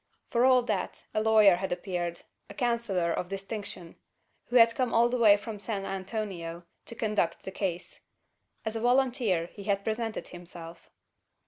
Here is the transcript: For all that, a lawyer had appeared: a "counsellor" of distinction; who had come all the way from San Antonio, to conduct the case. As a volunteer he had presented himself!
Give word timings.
For 0.31 0.45
all 0.45 0.63
that, 0.63 1.03
a 1.13 1.21
lawyer 1.21 1.57
had 1.57 1.71
appeared: 1.71 2.21
a 2.49 2.55
"counsellor" 2.55 3.11
of 3.13 3.27
distinction; 3.27 3.97
who 4.45 4.55
had 4.55 4.73
come 4.73 4.95
all 4.95 5.09
the 5.09 5.19
way 5.19 5.37
from 5.37 5.59
San 5.59 5.85
Antonio, 5.85 6.63
to 6.87 6.95
conduct 6.95 7.43
the 7.43 7.51
case. 7.51 7.99
As 8.65 8.75
a 8.75 8.81
volunteer 8.81 9.45
he 9.53 9.65
had 9.65 9.83
presented 9.85 10.29
himself! 10.29 10.89